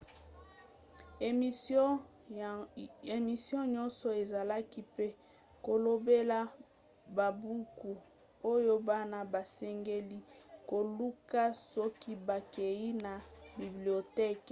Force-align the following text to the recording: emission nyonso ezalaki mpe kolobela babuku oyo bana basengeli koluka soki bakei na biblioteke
emission 3.17 3.67
nyonso 3.75 4.07
ezalaki 4.21 4.79
mpe 4.91 5.07
kolobela 5.65 6.37
babuku 7.17 7.91
oyo 8.53 8.73
bana 8.87 9.19
basengeli 9.33 10.19
koluka 10.69 11.43
soki 11.73 12.13
bakei 12.27 12.87
na 13.05 13.13
biblioteke 13.59 14.39